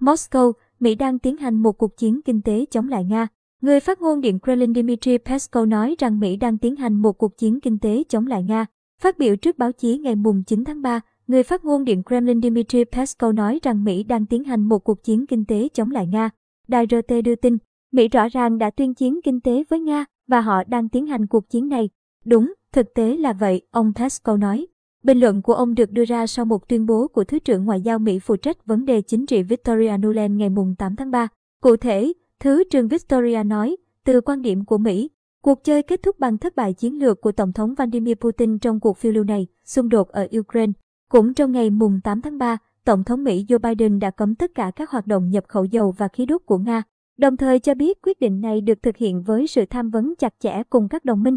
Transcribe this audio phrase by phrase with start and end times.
[0.00, 3.28] Moscow, Mỹ đang tiến hành một cuộc chiến kinh tế chống lại Nga.
[3.60, 7.38] Người phát ngôn Điện Kremlin Dmitry Peskov nói rằng Mỹ đang tiến hành một cuộc
[7.38, 8.66] chiến kinh tế chống lại Nga.
[9.00, 10.14] Phát biểu trước báo chí ngày
[10.46, 14.44] 9 tháng 3, người phát ngôn Điện Kremlin Dmitry Peskov nói rằng Mỹ đang tiến
[14.44, 16.30] hành một cuộc chiến kinh tế chống lại Nga.
[16.68, 17.58] Đài RT đưa tin,
[17.92, 21.26] Mỹ rõ ràng đã tuyên chiến kinh tế với Nga và họ đang tiến hành
[21.26, 21.88] cuộc chiến này.
[22.24, 24.66] Đúng, thực tế là vậy, ông Peskov nói.
[25.02, 27.80] Bình luận của ông được đưa ra sau một tuyên bố của Thứ trưởng Ngoại
[27.80, 30.48] giao Mỹ phụ trách vấn đề chính trị Victoria Nuland ngày
[30.78, 31.28] 8 tháng 3.
[31.62, 35.10] Cụ thể, Thứ trưởng Victoria nói, từ quan điểm của Mỹ,
[35.42, 38.80] cuộc chơi kết thúc bằng thất bại chiến lược của Tổng thống Vladimir Putin trong
[38.80, 40.72] cuộc phiêu lưu này, xung đột ở Ukraine.
[41.10, 41.70] Cũng trong ngày
[42.04, 45.30] 8 tháng 3, Tổng thống Mỹ Joe Biden đã cấm tất cả các hoạt động
[45.30, 46.82] nhập khẩu dầu và khí đốt của Nga,
[47.18, 50.34] đồng thời cho biết quyết định này được thực hiện với sự tham vấn chặt
[50.40, 51.36] chẽ cùng các đồng minh.